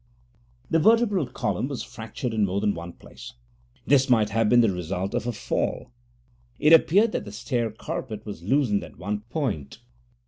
[0.71, 3.33] The vertebral column was fractured in more than one place.
[3.85, 5.91] This might have been the result of a fall:
[6.57, 9.77] it appeared that the stair carpet was loosened at one point.